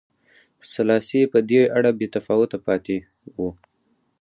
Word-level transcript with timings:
سلاسي 0.73 1.21
په 1.31 1.39
دې 1.49 1.61
اړه 1.77 1.89
بې 1.97 2.07
تفاوته 2.15 2.57
پاتې 2.65 2.97
و. 3.37 3.39